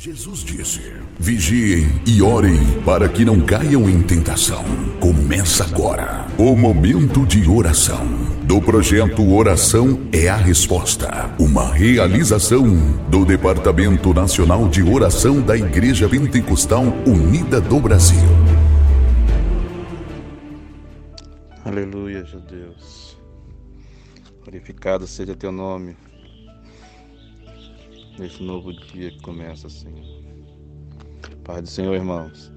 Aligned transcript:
Jesus 0.00 0.44
disse: 0.44 0.80
Vigiem 1.18 1.88
e 2.06 2.22
orem 2.22 2.56
para 2.82 3.08
que 3.08 3.24
não 3.24 3.40
caiam 3.40 3.90
em 3.90 4.00
tentação. 4.00 4.62
Começa 5.00 5.64
agora 5.64 6.24
o 6.38 6.54
momento 6.54 7.26
de 7.26 7.48
oração 7.48 8.06
do 8.44 8.62
projeto 8.62 9.28
Oração 9.34 10.08
é 10.12 10.28
a 10.28 10.36
Resposta, 10.36 11.34
uma 11.36 11.74
realização 11.74 12.64
do 13.08 13.24
Departamento 13.24 14.14
Nacional 14.14 14.68
de 14.68 14.84
Oração 14.84 15.42
da 15.42 15.56
Igreja 15.56 16.08
Pentecostal 16.08 16.84
Unida 17.04 17.60
do 17.60 17.80
Brasil. 17.80 18.28
Aleluia, 21.64 22.22
Deus. 22.48 23.18
Glorificado 24.44 25.08
seja 25.08 25.34
teu 25.34 25.50
nome 25.50 25.96
neste 28.18 28.42
novo 28.42 28.72
dia 28.72 29.10
que 29.10 29.20
começa, 29.20 29.68
Senhor. 29.68 30.04
Pai 31.44 31.62
do 31.62 31.68
Senhor, 31.68 31.94
irmãos. 31.94 32.52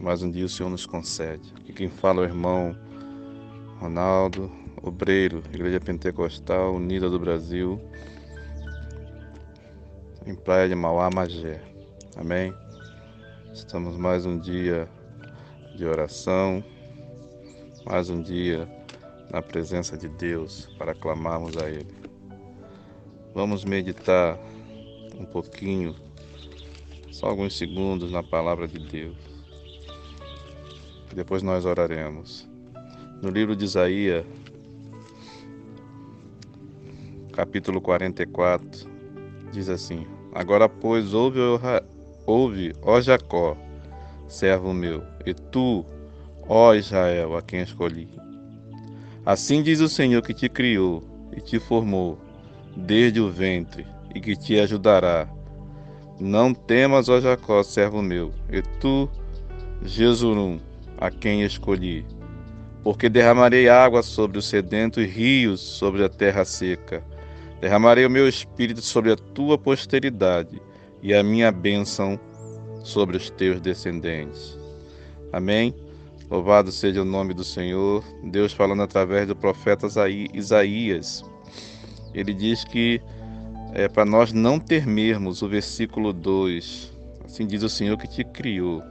Mais 0.00 0.22
um 0.22 0.30
dia 0.30 0.44
o 0.44 0.48
Senhor 0.48 0.68
nos 0.68 0.84
concede. 0.84 1.52
Aqui 1.60 1.72
quem 1.72 1.88
fala 1.88 2.22
é 2.22 2.26
o 2.26 2.28
irmão 2.28 2.76
Ronaldo, 3.78 4.50
obreiro, 4.82 5.42
Igreja 5.52 5.80
Pentecostal 5.80 6.74
Unida 6.74 7.08
do 7.08 7.18
Brasil, 7.18 7.80
em 10.26 10.34
Praia 10.34 10.68
de 10.68 10.74
Mauá, 10.74 11.08
Magé. 11.10 11.62
Amém? 12.16 12.52
Estamos 13.52 13.96
mais 13.96 14.26
um 14.26 14.38
dia 14.38 14.88
de 15.76 15.84
oração, 15.84 16.62
mais 17.86 18.10
um 18.10 18.20
dia 18.20 18.68
na 19.30 19.40
presença 19.40 19.96
de 19.96 20.08
Deus 20.08 20.68
para 20.76 20.94
clamarmos 20.94 21.56
a 21.56 21.70
Ele. 21.70 22.01
Vamos 23.34 23.64
meditar 23.64 24.38
um 25.18 25.24
pouquinho, 25.24 25.94
só 27.10 27.28
alguns 27.28 27.56
segundos 27.56 28.12
na 28.12 28.22
palavra 28.22 28.68
de 28.68 28.78
Deus. 28.78 29.16
Depois 31.14 31.42
nós 31.42 31.64
oraremos. 31.64 32.46
No 33.22 33.30
livro 33.30 33.56
de 33.56 33.64
Isaías, 33.64 34.26
capítulo 37.32 37.80
44, 37.80 38.90
diz 39.50 39.70
assim: 39.70 40.06
Agora, 40.34 40.68
pois, 40.68 41.14
ouve, 41.14 41.38
ouve, 42.26 42.74
ó 42.82 43.00
Jacó, 43.00 43.56
servo 44.28 44.74
meu, 44.74 45.02
e 45.24 45.32
tu, 45.32 45.86
ó 46.46 46.74
Israel, 46.74 47.36
a 47.36 47.40
quem 47.40 47.62
escolhi. 47.62 48.08
Assim 49.24 49.62
diz 49.62 49.80
o 49.80 49.88
Senhor 49.88 50.20
que 50.20 50.34
te 50.34 50.50
criou 50.50 51.02
e 51.34 51.40
te 51.40 51.58
formou 51.58 52.18
desde 52.76 53.20
o 53.20 53.30
ventre 53.30 53.86
e 54.14 54.20
que 54.20 54.36
te 54.36 54.58
ajudará. 54.58 55.28
Não 56.18 56.54
temas, 56.54 57.08
ó 57.08 57.20
Jacó, 57.20 57.62
servo 57.62 58.02
meu, 58.02 58.32
e 58.50 58.62
tu, 58.80 59.08
Jesurum, 59.84 60.60
a 60.98 61.10
quem 61.10 61.42
escolhi. 61.42 62.04
Porque 62.82 63.08
derramarei 63.08 63.68
água 63.68 64.02
sobre 64.02 64.38
o 64.38 64.42
sedento 64.42 65.00
e 65.00 65.06
rios 65.06 65.60
sobre 65.60 66.04
a 66.04 66.08
terra 66.08 66.44
seca. 66.44 67.02
Derramarei 67.60 68.04
o 68.04 68.10
meu 68.10 68.28
espírito 68.28 68.82
sobre 68.82 69.12
a 69.12 69.16
tua 69.16 69.56
posteridade 69.56 70.60
e 71.00 71.14
a 71.14 71.22
minha 71.22 71.50
bênção 71.52 72.18
sobre 72.82 73.16
os 73.16 73.30
teus 73.30 73.60
descendentes. 73.60 74.58
Amém? 75.32 75.74
Louvado 76.28 76.72
seja 76.72 77.02
o 77.02 77.04
nome 77.04 77.34
do 77.34 77.44
Senhor, 77.44 78.02
Deus 78.24 78.52
falando 78.52 78.82
através 78.82 79.28
do 79.28 79.36
profeta 79.36 79.86
Isaías 80.32 81.24
ele 82.14 82.34
diz 82.34 82.64
que 82.64 83.00
é 83.72 83.88
para 83.88 84.04
nós 84.04 84.32
não 84.32 84.58
temermos, 84.58 85.42
o 85.42 85.48
versículo 85.48 86.12
2. 86.12 86.92
Assim 87.24 87.46
diz 87.46 87.62
o 87.62 87.68
Senhor 87.68 87.96
que 87.96 88.06
te 88.06 88.22
criou. 88.22 88.82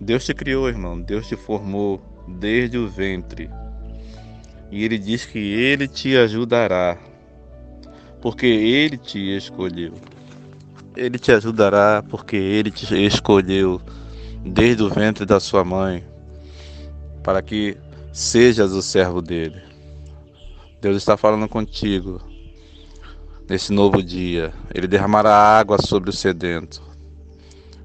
Deus 0.00 0.24
te 0.24 0.34
criou, 0.34 0.68
irmão, 0.68 1.00
Deus 1.00 1.28
te 1.28 1.36
formou 1.36 2.00
desde 2.26 2.78
o 2.78 2.88
ventre. 2.88 3.48
E 4.70 4.84
ele 4.84 4.98
diz 4.98 5.24
que 5.24 5.38
ele 5.38 5.88
te 5.88 6.16
ajudará, 6.16 6.98
porque 8.20 8.46
ele 8.46 8.98
te 8.98 9.36
escolheu. 9.36 9.94
Ele 10.96 11.18
te 11.18 11.30
ajudará 11.30 12.02
porque 12.08 12.36
ele 12.36 12.70
te 12.70 12.92
escolheu 13.06 13.80
desde 14.44 14.82
o 14.82 14.88
ventre 14.88 15.24
da 15.24 15.38
sua 15.38 15.64
mãe, 15.64 16.04
para 17.22 17.40
que 17.40 17.76
sejas 18.12 18.72
o 18.72 18.82
servo 18.82 19.22
dele. 19.22 19.67
Deus 20.80 20.96
está 20.96 21.16
falando 21.16 21.48
contigo 21.48 22.20
nesse 23.48 23.72
novo 23.72 24.00
dia. 24.00 24.52
Ele 24.72 24.86
derramará 24.86 25.34
água 25.34 25.76
sobre 25.82 26.10
o 26.10 26.12
sedento, 26.12 26.80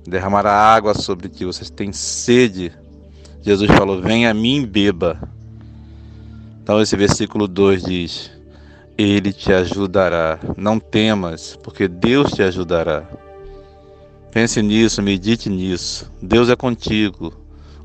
derramará 0.05 0.53
água 0.53 0.93
sobre 0.93 1.27
ti. 1.27 1.43
Vocês 1.43 1.71
têm 1.71 1.91
sede. 1.91 2.71
Jesus 3.41 3.71
falou: 3.71 3.99
Venha 3.99 4.29
a 4.29 4.33
mim 4.33 4.61
e 4.61 4.65
beba. 4.67 5.19
Então, 6.61 6.79
esse 6.79 6.95
versículo 6.95 7.47
2 7.47 7.83
diz: 7.83 8.31
Ele 8.95 9.33
te 9.33 9.51
ajudará. 9.51 10.39
Não 10.55 10.79
temas, 10.79 11.57
porque 11.63 11.87
Deus 11.87 12.31
te 12.31 12.43
ajudará. 12.43 13.09
Pense 14.31 14.61
nisso, 14.61 15.01
medite 15.01 15.49
nisso. 15.49 16.11
Deus 16.21 16.47
é 16.47 16.55
contigo. 16.55 17.33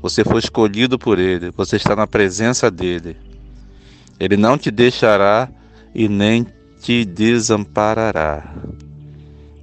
Você 0.03 0.23
foi 0.23 0.39
escolhido 0.39 0.99
por 0.99 1.17
Ele. 1.17 1.49
Você 1.57 1.77
está 1.77 1.95
na 1.95 2.05
presença 2.05 2.69
dEle. 2.69 3.28
Ele 4.19 4.35
não 4.35 4.57
te 4.57 4.69
deixará 4.69 5.49
e 5.93 6.09
nem 6.09 6.45
te 6.81 7.05
desamparará, 7.05 8.53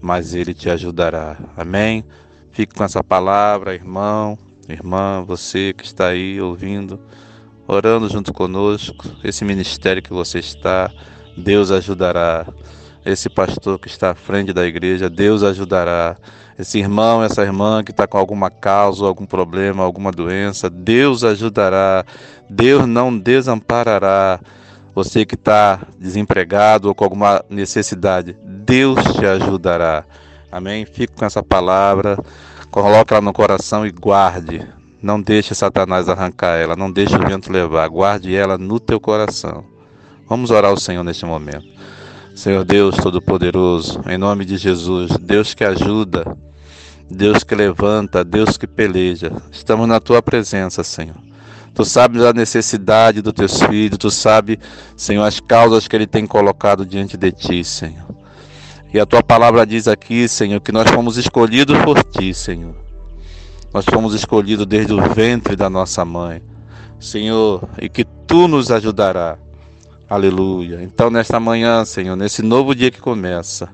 mas 0.00 0.34
ele 0.34 0.54
te 0.54 0.70
ajudará. 0.70 1.36
Amém? 1.56 2.04
Fique 2.52 2.74
com 2.74 2.84
essa 2.84 3.04
palavra, 3.04 3.74
irmão, 3.74 4.38
irmã, 4.68 5.22
você 5.26 5.72
que 5.72 5.84
está 5.84 6.08
aí 6.08 6.40
ouvindo, 6.40 6.98
orando 7.66 8.08
junto 8.08 8.32
conosco, 8.32 9.04
esse 9.22 9.44
ministério 9.44 10.02
que 10.02 10.12
você 10.12 10.38
está, 10.38 10.90
Deus 11.36 11.70
ajudará. 11.70 12.46
Esse 13.06 13.30
pastor 13.30 13.78
que 13.78 13.86
está 13.86 14.10
à 14.10 14.14
frente 14.16 14.52
da 14.52 14.66
igreja, 14.66 15.08
Deus 15.08 15.44
ajudará. 15.44 16.16
Esse 16.58 16.80
irmão, 16.80 17.22
essa 17.22 17.40
irmã 17.40 17.84
que 17.84 17.92
está 17.92 18.04
com 18.04 18.18
alguma 18.18 18.50
causa, 18.50 19.06
algum 19.06 19.24
problema, 19.24 19.84
alguma 19.84 20.10
doença, 20.10 20.68
Deus 20.68 21.22
ajudará. 21.22 22.04
Deus 22.50 22.84
não 22.84 23.16
desamparará. 23.16 24.40
Você 24.92 25.24
que 25.24 25.36
está 25.36 25.86
desempregado 25.96 26.88
ou 26.88 26.96
com 26.96 27.04
alguma 27.04 27.44
necessidade, 27.48 28.36
Deus 28.42 28.98
te 29.14 29.24
ajudará. 29.24 30.04
Amém? 30.50 30.84
Fique 30.84 31.14
com 31.14 31.24
essa 31.24 31.44
palavra, 31.44 32.18
coloque 32.72 33.14
ela 33.14 33.22
no 33.22 33.32
coração 33.32 33.86
e 33.86 33.92
guarde. 33.92 34.66
Não 35.00 35.22
deixe 35.22 35.54
Satanás 35.54 36.08
arrancar 36.08 36.56
ela, 36.56 36.74
não 36.74 36.90
deixe 36.90 37.14
o 37.14 37.20
vento 37.20 37.52
levar, 37.52 37.86
guarde 37.88 38.34
ela 38.34 38.58
no 38.58 38.80
teu 38.80 38.98
coração. 38.98 39.64
Vamos 40.28 40.50
orar 40.50 40.72
ao 40.72 40.76
Senhor 40.76 41.04
neste 41.04 41.24
momento. 41.24 41.76
Senhor 42.36 42.66
Deus 42.66 42.94
Todo-Poderoso, 42.96 44.02
em 44.06 44.18
nome 44.18 44.44
de 44.44 44.58
Jesus, 44.58 45.10
Deus 45.18 45.54
que 45.54 45.64
ajuda, 45.64 46.36
Deus 47.10 47.42
que 47.42 47.54
levanta, 47.54 48.22
Deus 48.22 48.58
que 48.58 48.66
peleja, 48.66 49.32
estamos 49.50 49.88
na 49.88 49.98
tua 49.98 50.20
presença, 50.20 50.84
Senhor. 50.84 51.16
Tu 51.74 51.82
sabes 51.82 52.20
a 52.22 52.34
necessidade 52.34 53.22
dos 53.22 53.32
teus 53.32 53.62
filhos, 53.62 53.96
tu 53.96 54.10
sabes, 54.10 54.58
Senhor, 54.94 55.24
as 55.24 55.40
causas 55.40 55.88
que 55.88 55.96
ele 55.96 56.06
tem 56.06 56.26
colocado 56.26 56.84
diante 56.84 57.16
de 57.16 57.32
ti, 57.32 57.64
Senhor. 57.64 58.14
E 58.92 59.00
a 59.00 59.06
tua 59.06 59.22
palavra 59.22 59.66
diz 59.66 59.88
aqui, 59.88 60.28
Senhor, 60.28 60.60
que 60.60 60.72
nós 60.72 60.90
fomos 60.90 61.16
escolhidos 61.16 61.78
por 61.84 62.04
ti, 62.04 62.34
Senhor. 62.34 62.76
Nós 63.72 63.86
fomos 63.86 64.14
escolhidos 64.14 64.66
desde 64.66 64.92
o 64.92 65.00
ventre 65.14 65.56
da 65.56 65.70
nossa 65.70 66.04
mãe, 66.04 66.42
Senhor, 67.00 67.66
e 67.80 67.88
que 67.88 68.04
tu 68.04 68.46
nos 68.46 68.70
ajudarás 68.70 69.45
Aleluia. 70.08 70.82
Então, 70.82 71.10
nesta 71.10 71.40
manhã, 71.40 71.84
Senhor, 71.84 72.14
nesse 72.14 72.40
novo 72.40 72.74
dia 72.74 72.90
que 72.90 73.00
começa, 73.00 73.68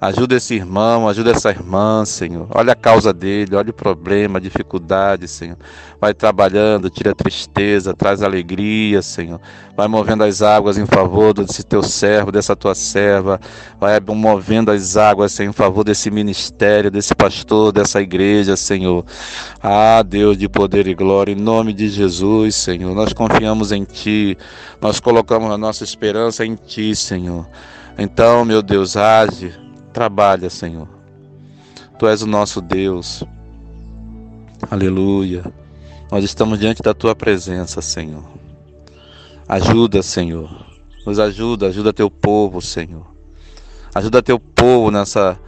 Ajuda 0.00 0.36
esse 0.36 0.54
irmão, 0.54 1.08
ajuda 1.08 1.32
essa 1.32 1.50
irmã, 1.50 2.04
Senhor. 2.04 2.46
Olha 2.54 2.72
a 2.72 2.76
causa 2.76 3.12
dele, 3.12 3.56
olha 3.56 3.70
o 3.70 3.72
problema, 3.72 4.38
a 4.38 4.40
dificuldade, 4.40 5.26
Senhor. 5.26 5.56
Vai 6.00 6.14
trabalhando, 6.14 6.88
tira 6.88 7.10
a 7.10 7.14
tristeza, 7.16 7.92
traz 7.92 8.22
alegria, 8.22 9.02
Senhor. 9.02 9.40
Vai 9.76 9.88
movendo 9.88 10.22
as 10.22 10.40
águas 10.40 10.78
em 10.78 10.86
favor 10.86 11.34
desse 11.34 11.64
teu 11.64 11.82
servo, 11.82 12.30
dessa 12.30 12.54
tua 12.54 12.76
serva. 12.76 13.40
Vai 13.80 13.98
movendo 13.98 14.70
as 14.70 14.96
águas, 14.96 15.32
Senhor, 15.32 15.50
em 15.50 15.52
favor 15.52 15.82
desse 15.82 16.12
ministério, 16.12 16.92
desse 16.92 17.12
pastor, 17.12 17.72
dessa 17.72 18.00
igreja, 18.00 18.56
Senhor. 18.56 19.04
Ah, 19.60 20.04
Deus 20.06 20.38
de 20.38 20.48
poder 20.48 20.86
e 20.86 20.94
glória, 20.94 21.32
em 21.32 21.34
nome 21.34 21.72
de 21.72 21.88
Jesus, 21.88 22.54
Senhor. 22.54 22.94
Nós 22.94 23.12
confiamos 23.12 23.72
em 23.72 23.82
Ti, 23.82 24.38
nós 24.80 25.00
colocamos 25.00 25.50
a 25.50 25.58
nossa 25.58 25.82
esperança 25.82 26.46
em 26.46 26.54
Ti, 26.54 26.94
Senhor. 26.94 27.44
Então, 27.98 28.44
meu 28.44 28.62
Deus, 28.62 28.96
age 28.96 29.66
Trabalha, 29.92 30.50
Senhor. 30.50 30.88
Tu 31.98 32.06
és 32.06 32.22
o 32.22 32.26
nosso 32.26 32.60
Deus. 32.60 33.24
Aleluia. 34.70 35.44
Nós 36.10 36.24
estamos 36.24 36.58
diante 36.58 36.82
da 36.82 36.94
tua 36.94 37.14
presença, 37.14 37.82
Senhor. 37.82 38.24
Ajuda, 39.48 40.02
Senhor. 40.02 40.66
Nos 41.06 41.18
ajuda, 41.18 41.68
ajuda 41.68 41.92
teu 41.92 42.10
povo, 42.10 42.60
Senhor. 42.60 43.06
Ajuda 43.94 44.22
teu 44.22 44.38
povo 44.38 44.90
nessa 44.90 45.38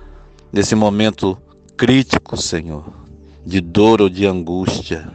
nesse 0.52 0.74
momento 0.74 1.38
crítico, 1.76 2.36
Senhor, 2.36 2.84
de 3.44 3.60
dor 3.60 4.00
ou 4.02 4.08
de 4.08 4.26
angústia. 4.26 5.08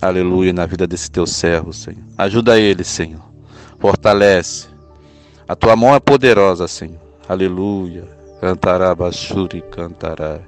Aleluia, 0.00 0.52
na 0.52 0.66
vida 0.66 0.86
desse 0.86 1.10
teu 1.10 1.26
servo, 1.26 1.72
Senhor. 1.72 2.02
Ajuda 2.16 2.58
ele, 2.58 2.84
Senhor. 2.84 3.22
Fortalece. 3.78 4.68
A 5.46 5.54
tua 5.54 5.76
mão 5.76 5.94
é 5.94 6.00
poderosa, 6.00 6.66
Senhor. 6.66 7.00
Aleluia. 7.28 8.08
Cantará, 8.44 8.94
Bashuri, 8.94 9.62
cantará. 9.70 10.38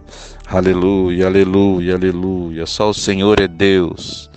Aleluia, 0.47 1.29
aleluia, 1.29 1.95
aleluia. 1.95 2.67
Só 2.67 2.91
o 2.91 2.93
Senhor 2.93 3.41
é 3.41 3.49
Deus. 3.49 4.31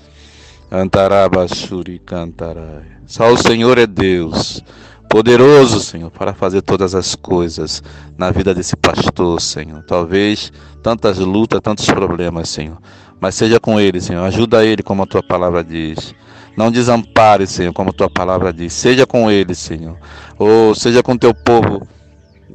Cantará, 0.70 1.28
Bashuri, 1.28 2.00
cantará. 2.00 2.84
Só 3.06 3.34
o 3.34 3.38
Senhor 3.38 3.78
é 3.78 3.86
Deus. 3.86 4.64
Poderoso, 5.10 5.82
Senhor, 5.82 6.10
para 6.10 6.34
fazer 6.34 6.62
todas 6.62 6.96
as 6.96 7.16
coisas 7.16 7.84
na 8.18 8.32
vida 8.32 8.56
desse 8.56 8.78
pastor, 8.78 9.42
Senhor. 9.42 9.84
Talvez 9.84 10.54
tantas 10.82 11.18
lutas, 11.18 11.60
tantos 11.62 11.86
problemas, 11.86 12.48
Senhor. 12.48 12.78
Mas 13.20 13.36
seja 13.36 13.60
com 13.60 13.78
ele, 13.78 14.00
Senhor. 14.00 14.24
Ajuda 14.24 14.64
ele, 14.64 14.82
como 14.82 15.04
a 15.04 15.06
tua 15.06 15.22
palavra 15.22 15.66
diz. 15.66 16.16
Não 16.56 16.72
desampare, 16.72 17.46
Senhor, 17.46 17.74
como 17.74 17.90
a 17.90 17.94
tua 17.94 18.10
palavra 18.10 18.54
diz. 18.54 18.72
Seja 18.72 19.06
com 19.06 19.30
ele, 19.30 19.54
Senhor. 19.54 19.98
Ou 20.38 20.74
seja 20.74 21.04
com 21.04 21.18
teu 21.18 21.34
povo 21.34 21.86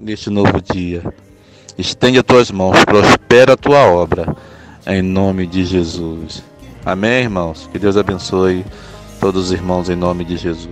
neste 0.04 0.28
novo 0.28 0.60
dia. 0.60 1.02
Estende 1.78 2.18
as 2.18 2.24
tuas 2.24 2.50
mãos, 2.50 2.84
prospera 2.84 3.54
a 3.54 3.56
tua 3.56 3.80
obra, 3.86 4.36
em 4.86 5.02
nome 5.02 5.46
de 5.46 5.64
Jesus. 5.64 6.44
Amém, 6.84 7.22
irmãos? 7.22 7.68
Que 7.72 7.78
Deus 7.78 7.96
abençoe 7.96 8.64
todos 9.18 9.46
os 9.46 9.52
irmãos 9.52 9.88
em 9.88 9.96
nome 9.96 10.24
de 10.24 10.36
Jesus. 10.36 10.68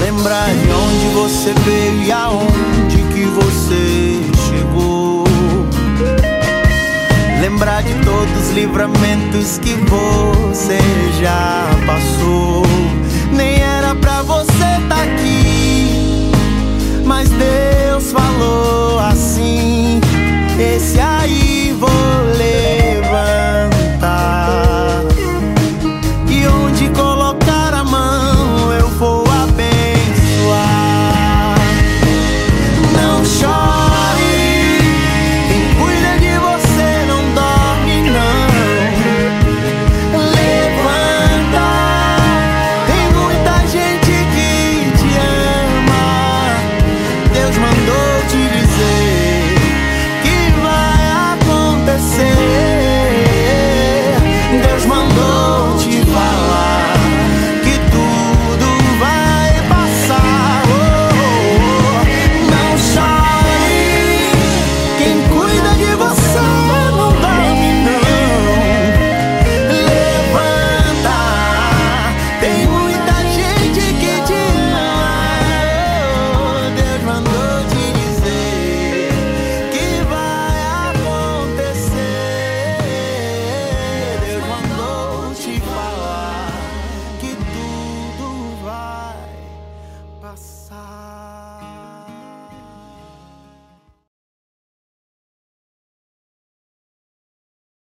Lembrar 0.00 0.48
de 0.48 0.70
onde 0.72 1.14
você 1.14 1.52
veio 1.60 2.04
e 2.04 2.12
aonde 2.12 2.96
que 3.12 3.24
você 3.26 4.20
chegou. 4.48 5.24
Lembrar 7.40 7.82
de 7.82 7.92
todos 8.04 8.48
os 8.48 8.54
livramentos 8.54 9.58
que 9.58 9.74
você 9.74 10.78
já 11.20 11.68
passou. 11.86 12.62
Nem 13.32 13.60
era 13.60 13.94
pra 13.94 14.22
você 14.22 14.52
estar 14.52 14.88
tá 14.88 15.02
aqui, 15.02 16.32
mas 17.04 17.28
Deus. 17.28 17.51
colocar 26.94 27.74
a 27.74 27.84
mão. 27.84 28.21